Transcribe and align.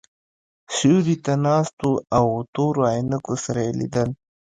سیوري 0.75 1.15
ته 1.25 1.33
ناست 1.45 1.77
وو 1.85 1.93
او 2.17 2.25
تورو 2.53 2.81
عینکو 2.91 3.33
سره 3.43 3.59
یې 3.65 3.73
لیدل. 3.79 4.09